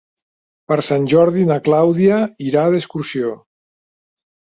Per 0.73 0.77
Sant 0.87 1.05
Jordi 1.13 1.45
na 1.53 1.59
Clàudia 1.69 2.19
irà 2.49 2.67
d'excursió. 2.75 3.39